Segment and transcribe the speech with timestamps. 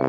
[0.00, 0.06] 大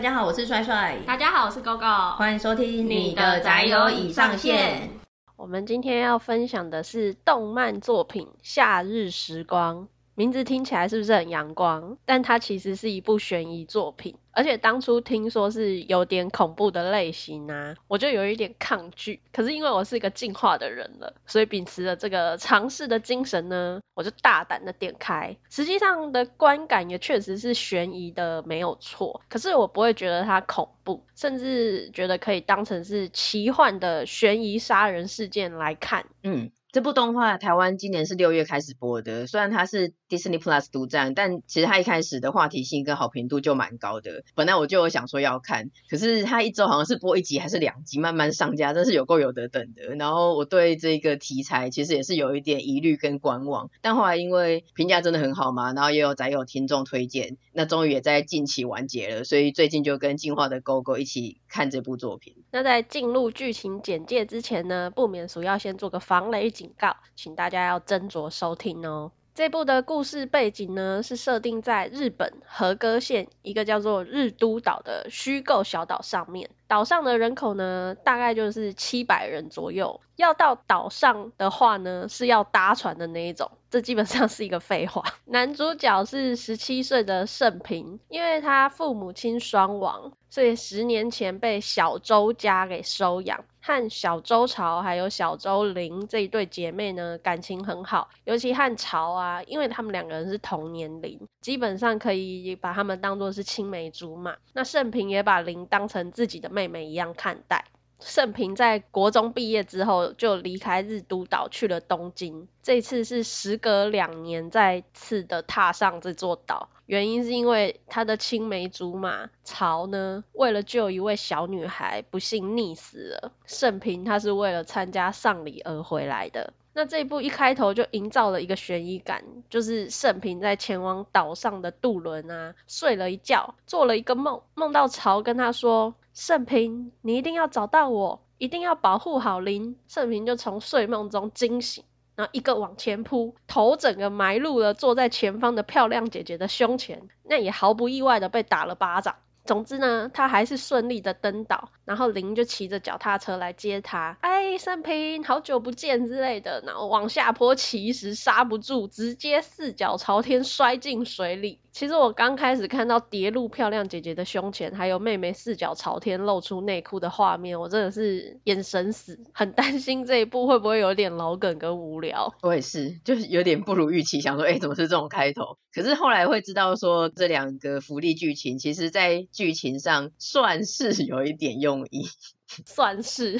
[0.00, 0.96] 家好，我是帅帅。
[1.06, 2.16] 大家好，我是 GoGo。
[2.16, 4.90] 欢迎收听你的宅友已上线。
[5.36, 9.84] 我们今天要分享的是动漫作品《夏日时光》。
[10.16, 11.98] 名字听起来是不是很阳光？
[12.04, 19.22] 但它其实是一部悬疑作品，而且当初听说是有点恐怖的类型啊，我就有一点抗拒。
[19.32, 25.38] 可是因为我是一个进化的人了，所以秉持了这个尝试的精神呢，我就大胆的点开。
[25.48, 29.22] 实际上的观感也确实是悬疑的，没有错。
[29.30, 36.04] 可是我不会觉得它恐怖，甚至觉得可以当成是奇幻的悬疑杀人事件来看。
[36.22, 36.50] 嗯。
[36.76, 44.24] 这部动画台湾今年是六月开始播的，虽然它是 Disney Plus 独占，但其实它一开始的话题性跟好评度就蛮高的。
[44.34, 49.94] 本来我就有想说要看，可是它一周好像是播一集还是两集，慢慢上架，真是有够有得等的。
[49.94, 62.34] 然后我对这个题材其实也是有一点疑虑跟观望，但后来因为评价真的很好嘛，然后也有宅友听众推荐，那终于也在近期完结了，所以最近就跟进化的 GoGo 一起看这部作品。
[62.50, 69.12] 那在进入剧情简介之前呢，不免俗要先做个防雷警告，请大家要斟酌收听哦。
[69.34, 76.48] 这部的故事背景呢，是设定在日本和歌县一个叫做日都岛的虚构小岛上面。
[76.68, 80.00] 岛上的人口呢，大概就是七百人左右。
[80.16, 83.50] 要到岛上的话呢，是要搭船的那一种。
[83.68, 85.04] 这基本上是一个废话。
[85.26, 93.44] 男主角是十七岁的盛平，因为他父母亲双亡，所以十年前被小周家给收养。
[93.66, 98.10] 和小周朝还有小周玲这一对姐妹呢，感情很好。
[98.22, 104.36] 尤其和朝啊，因为他们两个人是同年龄，基本上可以把他们当做是青梅竹马。
[104.52, 107.64] 那盛平也把玲当成自己的妹妹一样看待。
[107.98, 126.52] 盛平在国中毕业之后就离开日都岛去了东京，这次是时隔两年再次的踏上这座岛，原因是因为他的青梅竹马朝呢，为了救一位小女孩不幸溺死了，盛平他是为了参加丧礼而回来的。
[126.72, 141.82] 那这一部一开头就营造了一个悬疑感，就是盛平在前往岛上的渡轮啊，睡了一觉，做了一个梦，梦到朝跟他说：“盛平，你一定要找到我，一定要保护好玲。”胜平就从睡梦中惊醒，
[142.16, 149.16] 然后一个往前扑，头整个埋入了坐在前方的漂亮姐姐的胸前，那也毫不意外的被打了巴掌。
[149.44, 154.16] 总之呢，他还是顺利的登岛，然后林就骑着脚踏车来接他。
[154.20, 161.60] 哎，盛平，好久不见之类的，然后往下坡骑时刹不住，直接四脚朝天摔进水里。
[161.76, 172.32] 其实我刚开始看到跌入漂亮姐姐的胸前，还有妹妹四脚朝天露出内裤的画面，我真的是眼神死，很担心这一部会不会有点老梗跟无聊。
[172.40, 175.58] 我也是，就是有点不如预期，想说，哎，怎么是这种开头？
[175.70, 182.06] 可是后来会知道说，这两个福利剧情，其实在剧情上算是有一点用意。
[182.64, 183.38] 算是，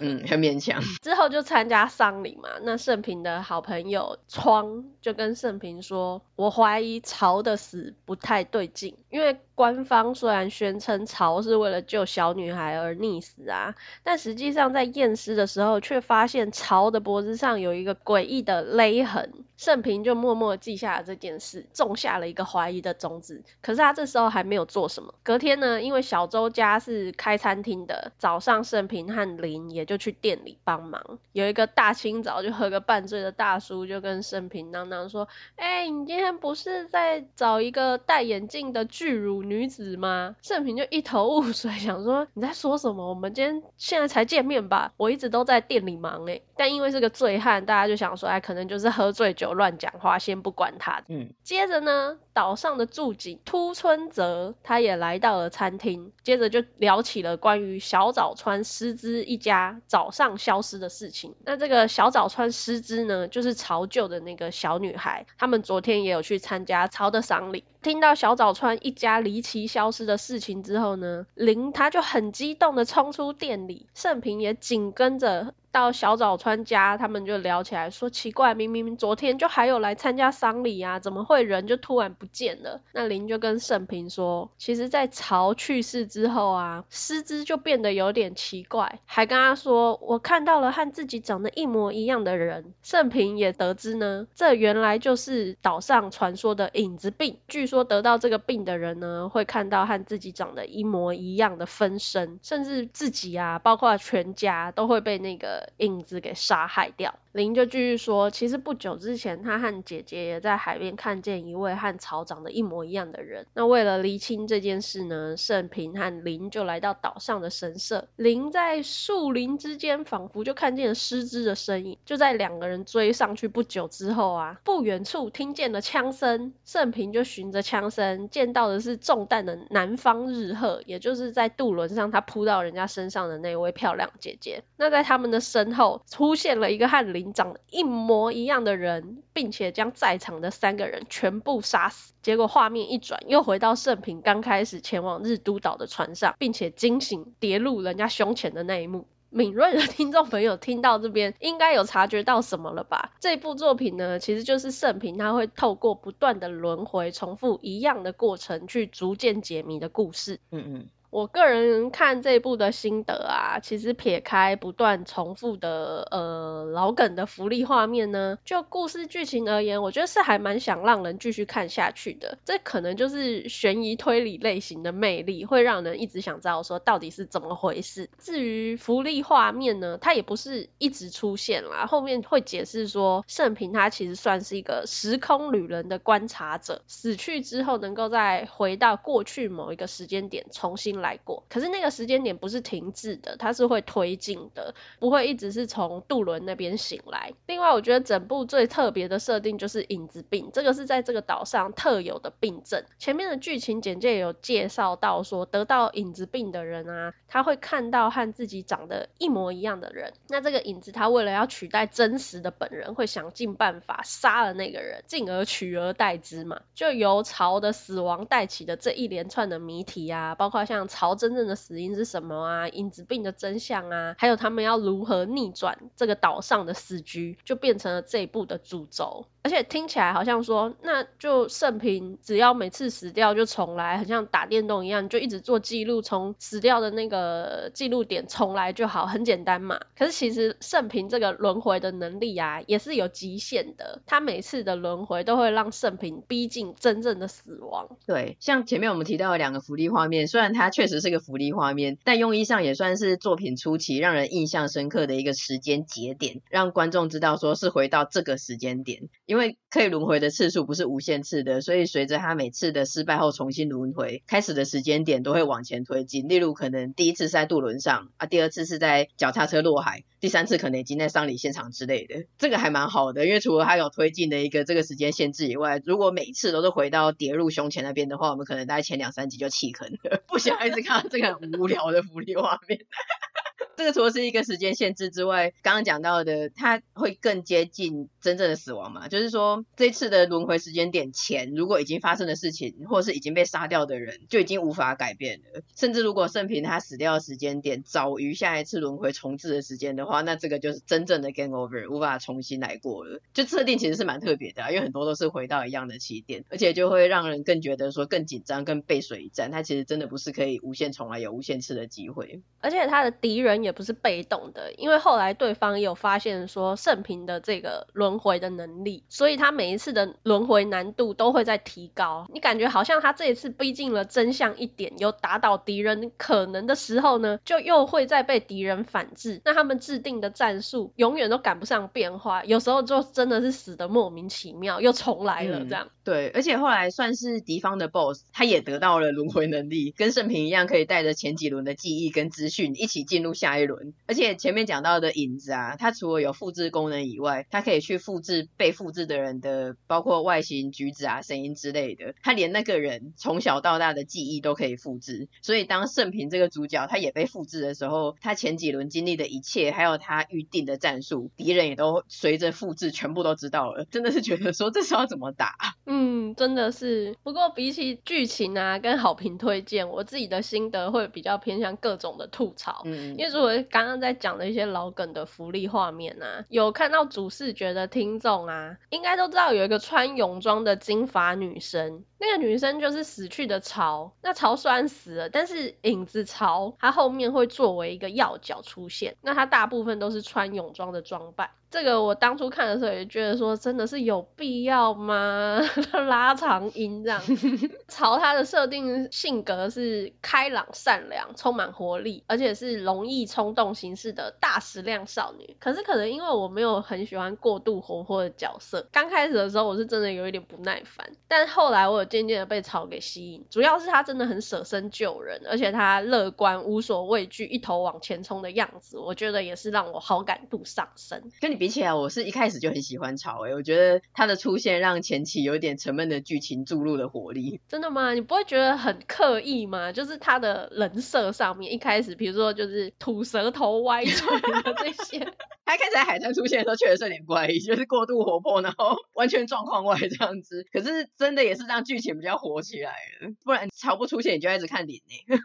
[0.00, 0.82] 嗯，很勉强。
[1.02, 23.42] 之后就参加丧礼嘛，那盛平的好朋友窗就跟盛平说：“我怀疑曹的死不太对劲，因为官方虽然宣称曹是为了救小女孩而溺死啊，但实际上在验尸的时候却发现曹的脖子上有一个诡异的勒痕。”盛平就默默记下了这件事，种下了一个怀疑的种子。
[23.60, 25.14] 可是他这时候还没有做什么。
[25.22, 31.18] 隔天呢，因为小周家是开餐厅的，早上盛平和林也就去店里帮忙。
[31.32, 43.10] 有一个大清早就喝个半醉的大叔就跟盛平囔囔说：“哎、欸，你今天不是在找一个戴眼镜的巨乳女子吗？”盛平就一头雾水，想说你在说什么？
[43.10, 44.92] 我们今天现在才见面吧？
[44.96, 46.40] 我一直都在店里忙哎。
[46.56, 49.50] 但因为是个醉汉，大家就想说，哎，可能就是喝醉酒。
[49.60, 51.02] 乱讲话，先不管他。
[51.08, 61.34] 嗯，接着呢，岛上的住警秃村泽他也来到了餐厅，接着就聊起了关于小早川师之一家早上消失的事情。
[61.44, 67.64] 那这个小早川师之呢，就是朝旧的那个小女孩，他们昨天也有去参加朝的丧礼。
[67.82, 82.80] 听到小早川一家离奇消失的事情之后呢，玲他就很激动的冲出店里，盛平也紧跟着到小早川家，他们就聊起来说，奇怪，明明昨天就还有来参加丧礼啊，怎么会人就突然不见了？
[82.92, 92.74] 那林就跟盛平说，其实，在曹去世之后啊，诗织就变得有点奇怪，还跟他说，我看到了和自己长得一模一样的人。
[92.82, 97.38] 盛平也得知呢，这原来就是岛上传说的影子病。
[97.46, 107.14] 据说得到这个病的人呢，会看到和自己长得一模一样的分身，甚至自己啊，包括全家都会被那个影子给杀害掉。
[107.32, 113.46] 林就继续说，其实不久之前，他和姐姐也在海边看见一位和草长得一模一样的人。
[113.54, 118.08] 那为了厘清这件事呢，盛平和林就来到岛上的神社。
[118.16, 121.98] 林在树林之间，仿佛就看见了诗织的身影。
[122.04, 134.64] 就在两个人追上去不久之后啊，不远处听见了枪声，盛平就循着枪声，见到的是中弹的南方日鹤，也就是在渡轮上他扑到人家身上的那位漂亮姐姐。
[134.76, 142.12] 那在他们的身后出现了一个和林长得一模一样的人，并且将在场的三个人全部杀死。
[142.22, 149.08] 结果画面一转，又回到胜平刚开始前往日都岛的船上，并且惊醒跌入人家胸前的那一幕。
[149.32, 153.12] 敏锐的听众朋友听到这边，应该有察觉到什么了吧？
[153.20, 160.40] 这部作品呢，其实就是胜平他会透过不断的轮回，重复一样的过程，去逐渐解谜的故事。
[160.50, 160.86] 嗯嗯。
[161.10, 172.38] 我个人看这部的心得啊，其实撇开不断重复的呃老梗的福利画面呢，就故事剧情而言，我觉得是还蛮想让人继续看下去的。
[172.44, 178.08] 这可能就是悬疑推理类型的魅力，会让人一直想知道说到底是怎么回事。
[178.18, 197.32] 至于福利画面呢，它也不是一直出现啦，后面会解释说盛平他其实算是一个时空旅人的观察者，死去之后能够再回到过去某一个时间点重新来过，可是那个时间点不是停滞的，它是会推进的，不会一直是从渡轮那边醒来。
[197.46, 202.84] 另外，我觉得整部最特别的设定就是影子病，这个是在这个岛上特有的病症。
[202.98, 210.12] 前面的剧情简介有介绍到说，得到影子病的人啊，他会看到和自己长得一模一样的人。
[210.28, 216.60] 那这个影子他为了要取代真实的本人，会想尽办法杀了那个人，进而取而代之嘛。
[216.74, 220.89] 就由潮的死亡带起的这一连串的谜题啊，包括像。
[220.90, 222.68] 曹真正的死因是什么啊？
[222.68, 224.16] 影子病的真相啊？
[224.18, 229.26] 还有他们要如何逆转这个岛上的死局，就变成了这一部的主轴。
[229.42, 239.80] 而且听起来好像说，那就胜平只要每次死掉就重来，很像打电动一样，就一直做记录，从死掉的那个记录点重来就好，很简单嘛。
[239.96, 244.02] 可是其实胜平这个轮回的能力啊，也是有极限的。
[244.04, 247.96] 他每次的轮回都会让胜平逼近真正的死亡。
[248.06, 259.10] 对，像前面我们提到的两个福利画面，虽然它确实是个福利画面，但用意上也算是作品初期让人印象深刻的一个时间节点，让观众知道说是回到这个时间点。
[259.26, 266.28] 因为可以轮回的次数不是无限次的，所以随着他每次的失败后重新轮回，开始的时间点都会往前推进。
[266.28, 272.24] 例如，可能第一次是在渡轮上啊，第二次是在脚踏车落海，第三次可能已经在丧礼现场之类的。
[272.38, 282.78] 这个还蛮好的，因为除了他有推进的一个这个时间限制以外，如果每次都是回到跌入胸前那边的话，我们可能大概前两三集就弃坑了， 不想一直看到这个很无聊的福利画面。
[282.78, 289.08] 哈哈哈这个除了是一个时间限制之外，刚刚讲到的，它会更接近真正的死亡嘛？
[289.08, 295.62] 就是说，这次的轮回时间点前，如果已经发生的事情，或是已经被杀掉的人，就已经无法改变了。
[295.74, 303.22] 甚至如果胜平他死掉的时间点早于下一次轮回重置的时间的话，那这个就是真正的 game over，无法重新来过了。
[303.32, 309.50] 就设定其实是蛮特别的啊，因为很多都是回到一样的起点，而且就会让人更觉得说更紧张、更背水一战。
[309.50, 313.69] 它其实真的不是可以无限重来、有无限次的机会，而且他的敌人也。
[313.70, 322.26] 也不是被动的，因为后来对方也有发现说胜平的这个轮回的能力，所以他每一次的轮回难度都会在提高。
[322.32, 329.40] 你感觉好像他这一次逼近了真相一点，有打倒敌人可能的时候呢，就又会再被敌人反制。
[329.44, 335.86] 那他们制定的战术永远都赶不上变化，有时候就真的是死的莫名其妙，又重来了这样。
[335.86, 352.12] 嗯、对，而且后来算是敌方的 BOSS，他也得到了轮回能力，跟盛平一样，可以带着前几轮的记忆跟资讯一起进入下一轮，而且前面讲到的影子啊，它除了有复制功能以外，它可以去复制被复制的人的，包括外形、举止啊、声音之类的。
[352.24, 355.28] 它连那个人从小到大的记忆都可以复制。
[355.42, 363.84] 所以当盛平这个主角他也被复制的时候，他前几轮经历的一切，还有他预定的战术，敌人也都随着复制全部都知道了。
[363.92, 365.54] 真的是觉得说这是要怎么打？
[365.86, 367.14] 嗯嗯，真的是。
[367.22, 372.80] 不过比起剧情啊跟好评推荐，我自己的心得会比较偏向各种的吐槽。
[372.86, 382.04] 嗯，因为如果刚刚在讲的一些老梗的福利画面啊，有看到主视觉的听众啊，应该都知道有一个穿泳装的金发女生。
[382.20, 391.50] 那个女生就是死去的潮，那潮虽然死了，但是影子潮它后面会作为一个要角出现，那它大部分都是穿泳装的装扮。
[391.70, 395.60] 这个我当初看的时候也觉得说，真的是有必要吗？
[396.08, 397.22] 拉长音这样。
[397.86, 405.56] 巢它的设定性格是开朗善良，充满活力，而且是容易冲动行事的大食量少女。
[405.60, 421.30] 可是可能因为我没有很喜欢过度活泼的角色，刚开始的时候我是真的有一点不耐烦，但后来我有渐渐的被草给吸引，主要是他真的很舍身救人，而且他乐观无所畏惧，一头往前冲的样子，我觉得也是让我好感度上升。
[421.40, 427.60] 跟你比起来，我是一开始就很喜欢草诶，我觉得他的出现让前期有一点沉闷的剧情注入了活力。
[427.68, 428.12] 真的吗？
[428.12, 429.92] 你不会觉得很刻意吗？
[429.92, 435.32] 就是他的人设上面，一开始比如说就是吐舌头、歪嘴的这些。
[435.70, 440.66] 他开始在海滩出现的时候，确实是有点怪异，就是过度活泼，然后 完全状况外这样子。
[440.72, 442.90] 可是真的也是让剧情比较火起来
[443.22, 445.38] 了，不然潮不出现，你就一直看脸呢。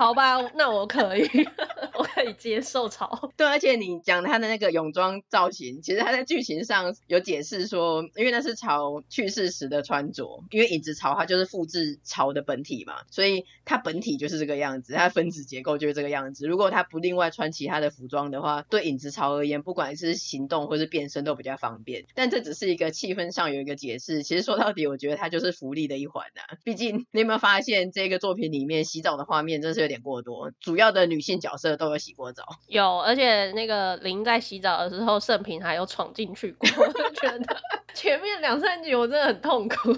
[0.00, 1.28] 好吧，那我可以，
[1.94, 3.30] 我可以接受潮。
[3.36, 16.46] 对，而且你讲他的那个泳装造型，其实他在剧情上有解释说，因为那是潮去世时的穿着，因为影子潮它就是复制潮的本体嘛，所以它本体就是这个样子，它分子结构就是这个样子。
[16.46, 22.06] 如果它不另外穿其他的服装的话，对影子潮而言，不管是行动或是变身都比较方便。
[22.14, 26.56] 但这只是一个气氛上有一个解释，其实说到底，我觉得它就是福利的一环啊。
[26.64, 32.44] 毕竟你有没有发现，这个作品里面洗澡的画面真是点过多，主要的女性角色都有洗过澡。
[32.68, 37.56] 有，而且那个林在洗澡的时候，盛平还有闯进去过， 我觉得
[37.92, 39.92] 前面两三集我真的很痛苦。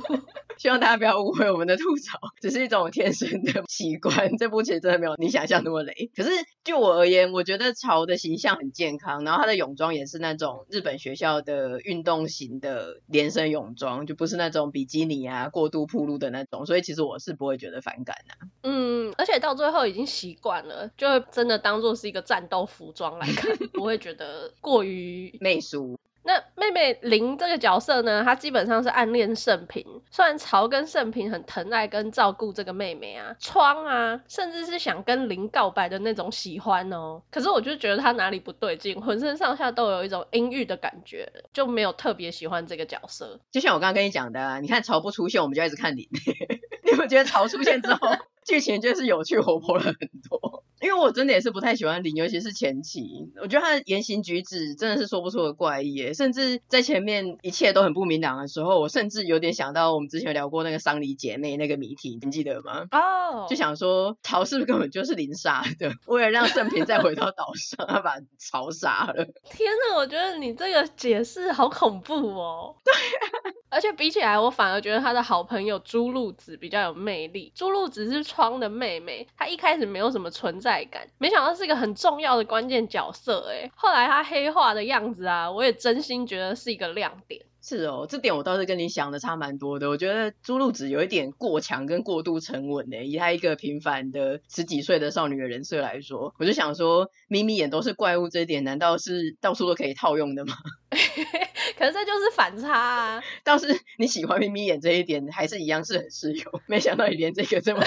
[0.58, 4.36] 希望大家不要误会我们的吐槽，只是一种天生的习惯。
[4.36, 6.10] 这部其实真的没有你想象那么雷。
[6.14, 6.30] 可是
[6.62, 18.38] 就我而言，我觉得潮的形象很健康，然后他的泳装也是那种日本学校的运动型的连身泳装，就不是那种比基尼啊过度暴露的那种，所以其实我是不会觉得反感的、啊。
[18.62, 25.98] 嗯，而且到最后已经习惯了，就会真的当做是一个战斗服装来看， 不会觉得过于媚俗。
[26.24, 43.40] 那妹妹林这个角色呢，她基本上是暗恋盛平，虽然曹跟盛平很疼爱跟照顾这个妹妹啊，窗啊，甚至是想跟林告白的那种喜欢哦，可是我就觉得她哪里不对劲，浑身上下都有一种阴郁的感觉，就没有特别喜欢这个角色。
[43.50, 46.08] 就像我刚刚跟你讲的啊，你看曹不出现，我们就一直看林，
[46.88, 47.98] 你们觉得曹出现之后，
[48.44, 49.94] 剧情就是有趣活泼了很
[50.28, 50.64] 多。
[50.82, 62.86] 因为我真的也是不太喜欢林，尤其是前期，我觉得他的言行举止真的是说不出的怪异耶，甚至在前面一切都很不明朗的时候，我甚至有点想到我们之前聊过那个桑梨姐妹那个谜题，你记得吗？
[62.90, 63.48] 哦，oh.
[63.48, 69.24] 就想说曹是不是根本就是林杀的， 为了让盛平再回到岛上，他把曹杀了。
[69.44, 72.74] 天呐，我觉得你这个解释好恐怖哦。
[72.84, 77.52] 对啊， 而且比起来，我反而觉得他的好朋友朱露子比较有魅力。
[77.54, 87.42] 朱露子是窗的妹妹，她一开始没有什么存在感，没想到是一个很重要的关键角色诶，后来他黑化的样子啊，我也真心觉得是一个亮点。
[87.64, 89.88] 是哦，这点我倒是跟你想的差蛮多的。
[89.88, 100.54] 我觉得朱露子有一点过强跟过度沉稳呢，以她一个平凡的十几岁的少女的人设来说，我就想说，眯眯眼都是怪物这一点，难道是到处都可以套用的吗？
[101.78, 103.22] 可是这就是反差啊。
[103.44, 106.60] 倒是你喜欢眯眯眼这一点，还是一样是很适用。
[106.66, 107.84] 没想到你连这个这么。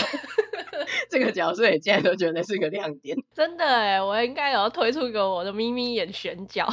[1.09, 6.67] 这个角色也竟然都觉得是个亮点，真的哎，我应该有要推出一个我的咪咪眼选角。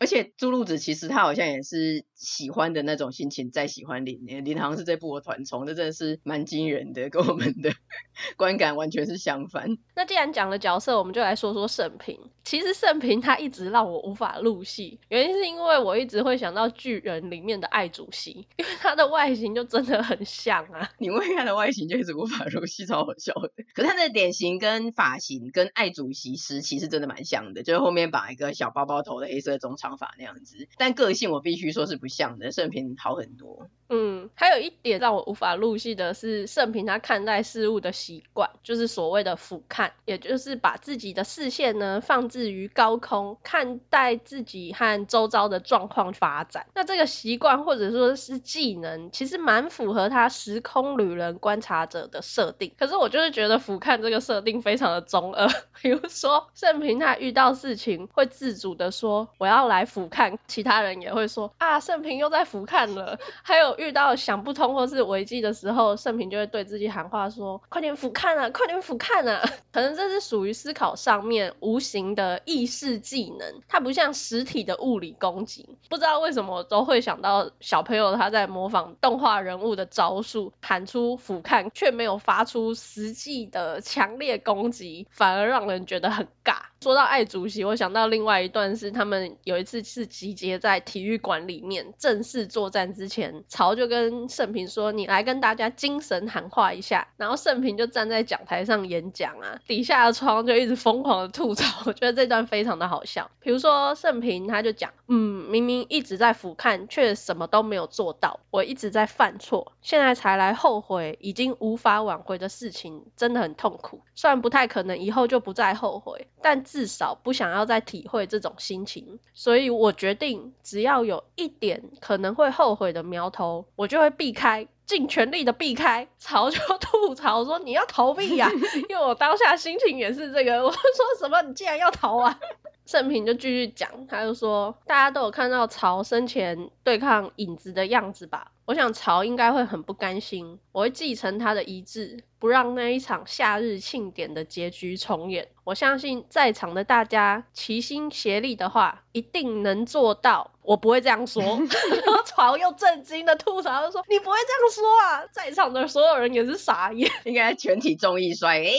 [0.00, 7.70] 而且朱露子其实她好像也是喜欢的那种心情在喜欢林，林好像是这部的团宠，这真的是蛮惊人的，跟我们的
[8.36, 9.76] 观感完全是相反。
[9.94, 12.18] 那既然讲了角色，我们就来说说盛平。
[12.42, 20.90] 其实盛平他一直让我无法入戏，原因是因为我一直会想到巨人里面的爱主席，因为他的外形就真的很像啊。
[20.98, 23.52] 你为他的外形就一直无法入戏，超好笑的。
[23.74, 29.89] 可是他的脸型跟发型跟爱主席时期是真的蛮像的，就是后面绑一个小包包头的黑色中长。
[29.90, 33.68] 方法那样子，但个性我必须说是不像的，盛平好很多。
[33.92, 46.66] 嗯，还有一点让我无法入戏的是盛平他看待事物的习惯，就是所谓的俯瞰，也就是把自己的视线呢放置于高空，看待自己和周遭的状况发展。
[46.76, 52.72] 那这个习惯或者说是技能，其实蛮符合他时空旅人观察者的设定。
[52.78, 55.48] 可是我就是觉得俯瞰这个设定非常的中二，
[55.82, 63.70] 比如说盛平他遇到事情会自主的说我要来俯瞰，其他人也会说啊盛平又在俯瞰了，还有。
[63.80, 75.78] 遇到想不通或是危机的时候，盛平就会对自己喊话说：“快点俯瞰啊，快点俯瞰啊！” 可能这是属于思考上面无形的意识技能，它不像实体的物理攻击。
[75.88, 86.69] 不知道为什么都会想到小朋友他在模仿动画人物的招数，喊出俯瞰，却没有发出实际的强烈攻击，反而让人觉得很尬。
[86.82, 101.82] 说到爱主席，我想到另外一段是他们有一次是集结在体育馆里面正式作战之前，曹就跟盛平说：“你来跟大家精神喊话一下。”然后盛平就站在讲台上演讲啊，底下的窗就一直疯狂的吐槽。
[101.84, 103.30] 我觉得这段非常的好笑。
[103.40, 108.40] 比如说盛平他就讲：“嗯，明明一直在俯瞰，却什么都没有做到。
[108.50, 114.00] 我一直在犯错，现在才来后悔，已经无法挽回的事情，真的很痛苦。
[114.14, 126.06] 虽然不太可能以后就不再后悔，但。”至少不想要再体会这种心情，所以我决定，只要有一点可能会后悔的苗头，我就会避开，尽全力的避开。
[126.18, 128.48] 曹就吐槽说：“你要逃避呀！
[128.88, 130.80] ”因为我当下心情也是这个， 我说
[131.18, 131.42] 什么？
[131.42, 132.38] 你竟然要逃啊？
[132.86, 138.52] 盛平就继续讲，他就说：“大家都有看到曹生前对抗影子的样子吧？
[138.64, 150.50] 我想曹应该会很不甘心，我会继承他的遗志。”不让那一场夏日庆典的结局重演，我相信在场的大家齐心协力的话，一定能做到。
[150.62, 158.70] 我不会这样说， 然后曹又震惊的吐槽，就说：“你不会这样说啊！”在场的所有人也是傻眼， 应该全体众议摔，哎，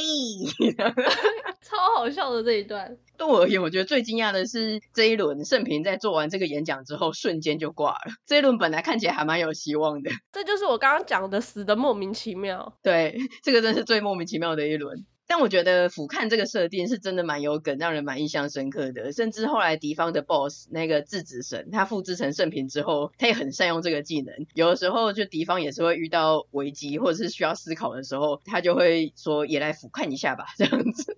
[1.62, 2.98] 超好笑的这一段。
[3.18, 8.14] 对我而言，我觉得最惊讶的是这一轮盛平在做完这个演讲之后，瞬间就挂了。
[8.26, 12.74] 这一轮本来看起来还蛮有希望的，这就是我刚刚讲的死的莫名其妙。
[12.84, 13.18] 对。
[13.44, 19.12] 这这个真是最莫名其妙的一轮，但我觉得俯瞰这个设定是真的蛮有梗，让人蛮印象深刻的。
[19.12, 24.34] 甚至后来敌方的 BOSS 那个质子神，他复制成圣平之后，他也很善用这个技能。
[24.54, 31.14] 有的时候就敌方也是会遇到危机或者是需要思考的时候，他就会说也来俯瞰一下吧，这样子。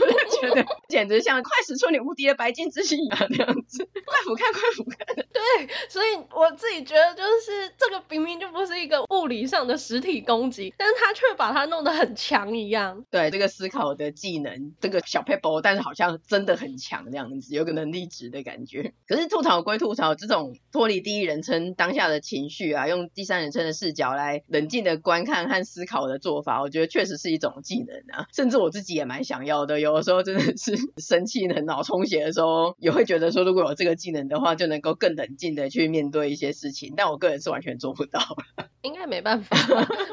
[0.00, 5.14] 我就觉得简直像快使出你无敌的白金之心一样 这样子，快俯瞰，快俯瞰。
[5.14, 13.04] 对，所以我自己觉得就是这个明明就不是一个物理上的实体攻击，但是他却把它弄得很强一样。
[13.10, 18.94] 对，这个思考的技能，这个小撇步，但是好像真的很强这样子，有个能力值的感觉。
[19.08, 28.26] 可是吐槽归吐槽，这种脱离第一人称当下的情绪啊，用第三人称的视角来冷静的观看和思考的做法，我觉得确实是一种技能啊。
[28.32, 36.94] 甚至我自己也蛮想要的，有的时候真的是 生气、很脑充血的时候，也会觉得说，如果有这个技能的话，就能够更冷静的去面对一些事情。
[36.96, 38.20] 但我个人是完全做不到。
[38.82, 39.56] 应该没办法，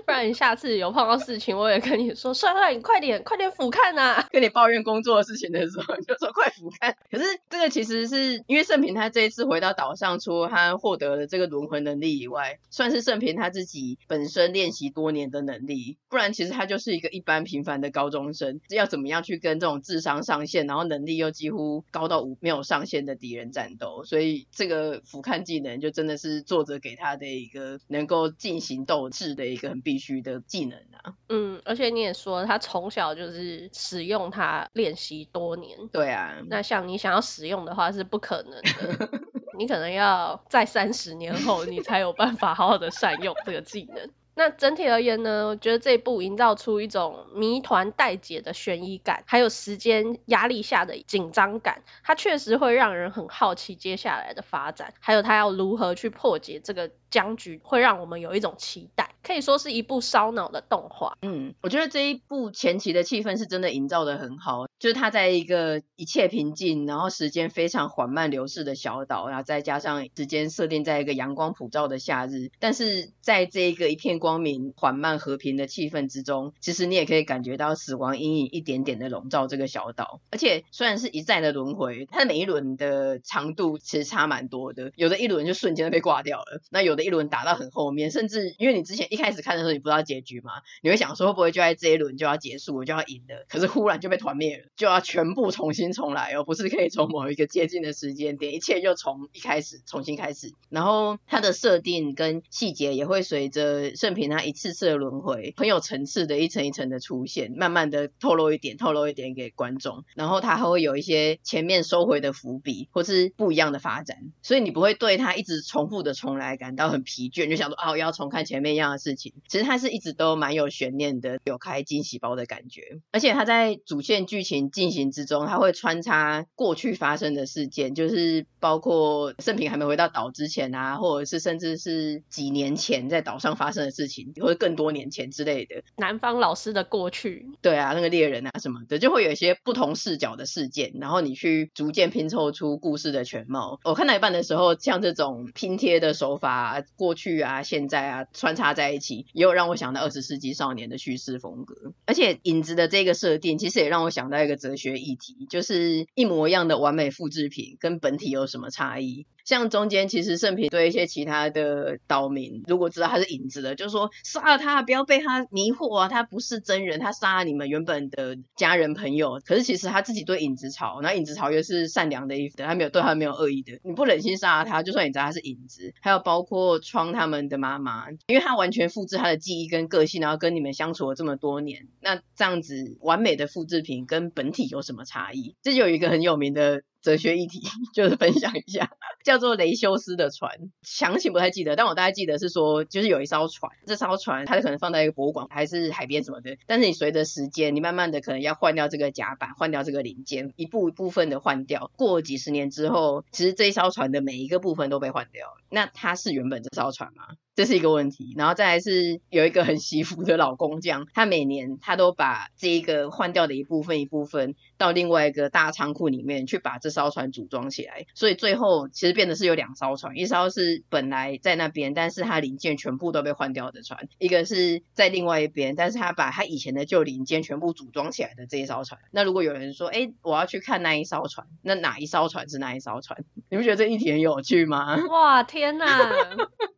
[0.05, 4.25] 不然你下次有碰到事情，我也跟你说，帅帅，你快点，快点俯瞰呐！
[4.31, 6.95] 跟你抱怨工作的事情的时候，你就说快俯瞰。
[7.11, 15.97] 可是这个其实是因为盛平他这一次回到岛上，除了他获得了这个轮回能力以外，算是盛平他自己本身练习多年的能力。
[16.09, 24.03] 不然其实他就是一个一般平凡的高中生，要怎么样去跟这种智商上限，然后能力又几乎高到无没有上限的敌人战斗？
[24.03, 39.09] 所以这个俯瞰技能就真的是作者给他的一个能够进行斗志的一个很必须的技能啊，嗯，而且你也说他从小就是使用它练习多年，对啊，那像你想要使用的话是不可能的，
[39.57, 44.09] 你可能要在三十年后你才有办法好好的善用这个技能。
[44.33, 61.17] 那整体而言呢，我觉得这一部营造出一种谜团待解的悬疑感，还有时间压力下的紧张感，它确实会让人很好奇接下来的发展，还有它要如何去破解这个僵局，会让我们有一种期待，可以说是一部烧脑的动画。
[61.21, 80.21] 嗯，我觉得这一部前期的气氛是真的营造的很好，就是它在一个一切平静，然后时间非常缓慢流逝的小岛，然后再加上时间设定在一个阳光普照的夏日，但是在这一个一片光明、缓慢、和平的气氛之中，其实你也可以感觉到死亡阴影一点点的笼罩这个小岛。
[80.31, 100.53] 而且虽然是一再的轮回，它的每一轮的长度其实差蛮多的，有的一轮就瞬间被挂掉了，那有的一轮打到很后面，甚至因为你之前一开始看的时候你不知道结局嘛，你会想说会不会就在这一轮就要结束，我就要赢了，可是忽然就被团灭了，就要全部重新重来哦，不是可以从某一个接近的时间点，一切又从一开始重新开始。
[100.69, 110.05] 然后它的设定跟细节也会随着圣平他一次次的轮回，很有层次的一层一层的出现，慢慢的透露一点，透露一点给观众。
[110.15, 119.33] 然后他还会有一些前面收回的伏笔，或是不一样的发展，所以你不会对他一直重复的重来感到很疲倦，就想说啊，我要重看前面一样的事情。
[119.47, 122.99] 其实他是一直都蛮有悬念的，有开惊喜包的感觉。
[123.11, 135.83] 而且他在主线剧情情进行之中，它会穿插过去发生的事件，就是包括盛平还没回到岛之前啊，或者是甚至是几年前在岛上发生的事情，或者更多年前之类的。
[135.95, 143.79] 南方老师的过去，对啊，那个猎人啊什么的，就会有一些不同视角的事件，然后你去逐渐拼凑出故事的全貌。
[143.85, 151.93] 我看到一半的时候，像这种拼贴的手法啊，过去啊、现在啊穿插在一起，也有让我想到二十世纪少年的叙事风格。
[152.05, 159.25] 而且影子的这个设定，其实也让我想到一个哲学议题，就是一模一样的完美复制品跟本体有什么差异？
[159.45, 169.41] 像中间其实胜平对一些其他的岛民，如果知道他是影子的，就是说杀了他，不要被他迷惑啊，他不是真人，他杀了你们原本的家人朋友。
[169.45, 175.93] 可是其实他自己对影子巢，然后影子巢又是善良的一方，他没有对他没有恶意的，你不忍心杀了他，就算你知道他是影子。
[176.01, 185.55] 还有包括窗他们的妈妈，因为他完全复制他的记忆跟个性，然后跟你们相处了这么多年，那这样子完美的复制品跟本体有什么差异？
[185.61, 186.83] 这就有一个很有名的。
[187.01, 187.61] 哲学议题
[187.93, 188.91] 就是分享一下，
[189.23, 207.23] 叫做雷修斯的船，详情不太记得，但我大概记得是说，就是有一艘船，这艘船它可能放在一个博物馆还是海边什么的，但是你随着时间，你慢慢的可能要换掉这个甲板，换掉这个零件，一步一部分的换掉，过几十年之后，其实这一艘船的每一个部分都被换掉了，那它是原本这艘船吗？
[207.53, 229.01] 这是一个问题，然后再来是有一个很惜福的老工匠，他每年他都把这一个换掉的一部分一部分到另外一个大仓库里面去把这艘船组装起来，所以最后其实变的是有两艘船，一艘是本来在那边，但是它零件全部都被换掉的船，一个是在另外一边，但是他把他以前的旧零件全部组装起来的这一艘船。
[229.11, 233.23] 那如果有人说，哎，我要去看那一艘船，那哪一艘船是哪一艘船？
[233.51, 234.97] 你不觉得这一题很有趣吗？
[235.09, 235.85] 哇，天哪！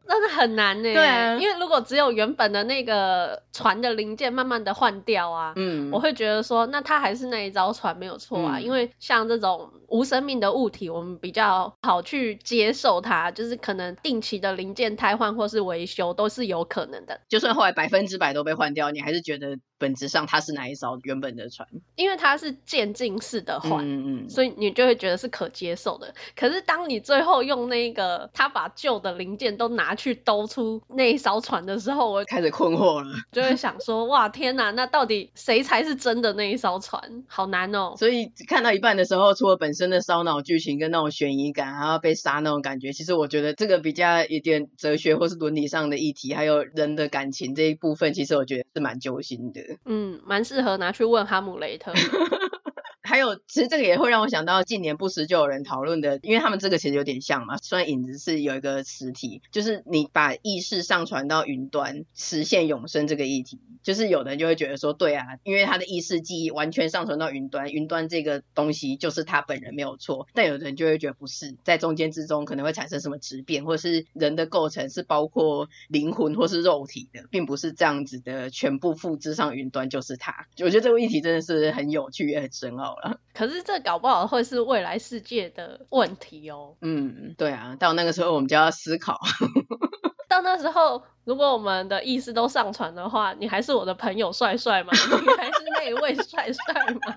[0.06, 19.58] 那是很难呢，对啊，因为如果只有原本的那个船的零件慢慢的换掉啊，嗯，我会觉得说，那它还是那一艘船没有错啊，嗯，因为像这种无生命的物体，我们比较好去接受它，就是可能定期的零件汰换或是维修都是有可能的，就算后来百分之百都被换掉，你还是觉得。
[19.84, 21.68] 本质上它是哪一艘原本的船？
[21.98, 26.14] 因为它是渐进式的换，嗯嗯，所以你就会觉得是可接受的。
[26.38, 37.26] 可是当你最后用那个他把旧的零件都拿去兜出那一艘船的时候，我开始困惑了，就会想说：哇，天哪，那到底谁才是真的那一艘船？
[37.28, 37.96] 好难哦。
[37.98, 49.62] 所以看到一半的时候，除了本身的烧脑剧情跟那种悬疑感，还要被杀那种感觉，其实我觉得这个比较有点哲学或是伦理上的议题，还有人的感情这一部分，其实我觉得是蛮揪心的。
[49.86, 51.92] 嗯，蛮适合拿去问哈姆雷特。
[53.14, 57.58] 还有，其实这个也会让我想到近年不时就有人讨论的，因为他们这个其实有点像嘛。
[57.58, 70.26] 虽然影子是有一个实体，就是你把意识上传到云端，实现永生这个议题，就是有的人就会觉得说，对啊，因为他的意识记忆完全上传到云端，云端这个东西就是他本人没有错。
[70.34, 80.48] 但有的人就会觉得不是，在中间之中可能会产生什么质变，或是人的构成是包括灵魂或是肉体的，并不是这样子的全部复制上云端就是他。
[80.62, 83.03] 我觉得这个议题真的是很有趣也很深奥了。
[83.34, 86.76] 可是这搞不好会是未来世界的问题哦。
[86.82, 89.20] 嗯，对啊，到那个时候我们就要思考。
[90.30, 94.92] 到那时候，如果我们的意思都上传的话，你还是我的朋友帅帅吗？
[94.94, 97.16] 你还是那一位帅帅吗？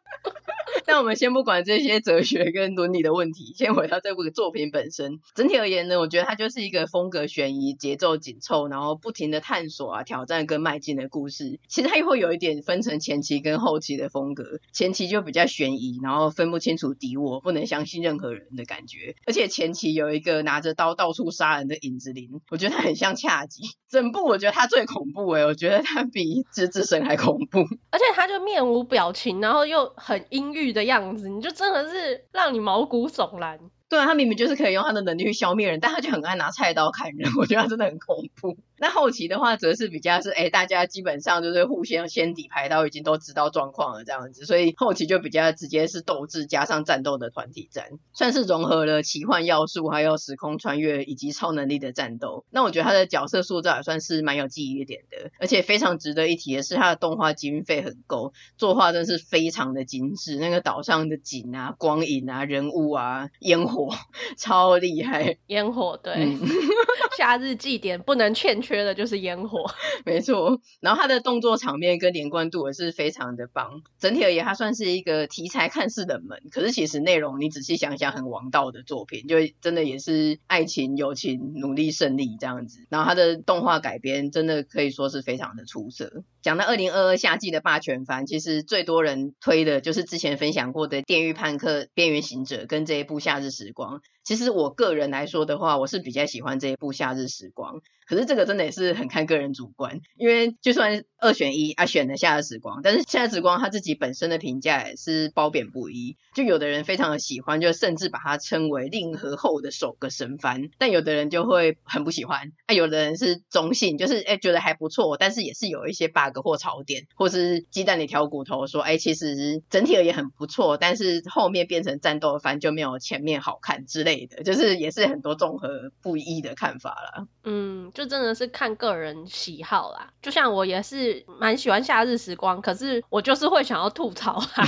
[0.87, 5.21] 那我们先不管这些哲学跟伦理的问题，先回到这部作品本身。
[5.35, 11.59] 整体而言呢，我觉得它就是一个风格悬疑、节奏紧凑，然后不停的探索啊、挑战跟迈进的故事。
[11.69, 14.61] 其实它又会有一点分成前期跟后期的风格。
[14.73, 19.17] 前期就比较悬疑，然后分不清楚敌我，不能相信任何人的感觉。
[19.27, 23.63] 而且前期有一个拿着刀到处杀人的影子林，我觉得他很像恰吉。
[23.89, 27.61] 整部我觉得他最恐怖诶，我觉得他比之之神还恐怖。
[27.91, 33.59] 而且他就面无表情，然后又很阴郁的样子，你就真的是让你毛骨悚然。
[33.89, 38.57] 对啊，他明明就是可以用他的能力去消灭人，但他就很爱拿菜刀砍人，我觉得他真的很恐怖。
[38.79, 52.45] 那后期的话，则是比较是，哎，大家基本上就是互相先底牌到已经都知道状况了这样子，所以后期就比较直接是斗志加上战斗的团体战，算是融合了奇幻要素，还有时空穿越以及超能力的战斗。
[52.51, 63.95] 那我觉得他的角色塑造也算是蛮有记忆点的，而且非常值得一提的是，他的动画经费很够，作画真是非常的精致，那个岛上的景啊、光影啊、人物啊、烟火，
[64.37, 65.39] 超厉害。
[65.47, 66.41] 烟火，对，嗯、
[67.17, 68.66] 夏日祭典不能欠。
[68.67, 69.65] 缺的就是烟火，
[70.05, 70.61] 没错。
[70.81, 73.83] 然后他的动作场面跟连贯度也是非常的棒。
[73.99, 82.81] 整体而言，它算是一个题材看似冷门，可是其实内容你仔细想想很王道的作品，就真的也是爱情、友情、努力、胜利这样子。
[82.89, 86.25] 然后他的动画改编真的可以说是非常的出色。
[86.47, 93.99] 讲到二零二二夏季的霸权番，其实最多人推的就是之前分享过的《电狱叛客》《边缘行者》跟这一部《夏日时光》。
[94.23, 97.75] 其实我个人来说的话，我是比较喜欢这一部《夏日时光》。
[98.09, 106.17] 可是这个真的也是很看个人主观，因为就算二选一啊，选了《夏日时光》，但是《夏日时光》他自己本身的评价也是褒贬不一。
[106.33, 112.53] 就有的人非常的喜欢，就甚至把它称为令和后的首个神番，但有的人就会很不喜欢。
[112.67, 125.69] 啊，有的人是中性，就是哎觉得还不错，但是也是有一些 bug 或槽点，或是鸡蛋里挑骨头，说哎其实整体而言很不错，但是后面变成战斗番就没有前面好看之类的，就是也是很多综合
[126.03, 127.27] 不一的看法啦。
[127.45, 127.67] 嗯。
[127.95, 134.65] 就真的是看个人喜好啦，就像我也是蛮喜欢夏日时光，可是我就是会想要吐槽啊。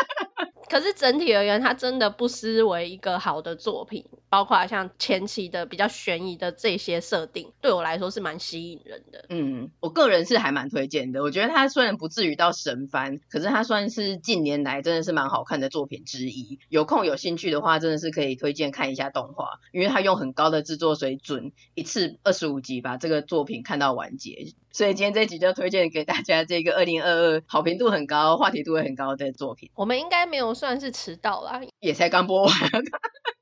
[0.70, 4.06] 可是整体而言，它真的不失为一个好的作品。
[4.32, 9.26] 包括像前期的比较悬疑的这些设定，对我来说是蛮吸引人的。
[9.28, 11.20] 嗯，我个人是还蛮推荐的。
[11.22, 16.58] 我觉得它虽然不至于到神番，可是它算是近年来真的是蛮好看的作品之一。
[16.70, 24.46] 有空有兴趣的话，真的是可以推荐看一下动画，因为它用很高的制作水准，一次二十五集把这个作品看到完结。
[24.70, 29.68] 所以今天这集就推荐给大家这个二零二二好评度很高、话题度也很高的作品。
[29.74, 32.54] 我们应该没有算是迟到啦，也才刚播完。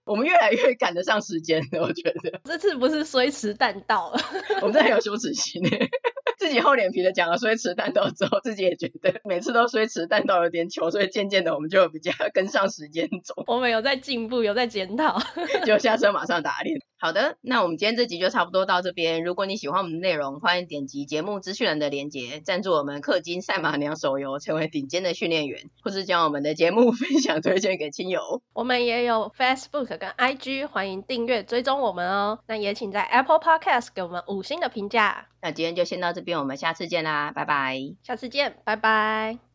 [0.05, 4.21] 我们越来越赶得上时间了，我觉得这次不是虽迟但到了，
[4.63, 5.89] 我们真的很有羞耻心诶。
[6.39, 13.45] 自己厚脸皮的讲了虽迟但到之后，自己也觉得每次都虽迟但到有点糗，所以渐渐的我们就比较跟上时间走。
[13.47, 15.21] 我们有在进步，有在检讨，
[15.67, 16.81] 就下车马上打脸。
[17.03, 19.25] 好的，那我们今天这集就差不多到这边。
[19.25, 28.43] 如果你喜欢我们的内容，欢迎点击节目资讯栏的链接，赞助我们氪金赛马娘手游，成为顶尖的训练员，或是将我们的节目 分享推荐给亲友。
[28.53, 32.39] 我们也有 Facebook 跟 IG，欢迎订阅追踪我们哦。
[32.47, 35.27] 那也请在 Apple Podcast 给我们五星的评价。
[35.41, 37.81] 那今天就先到这边，我们下次见啦，拜拜。
[38.03, 39.41] 下次见，拜拜。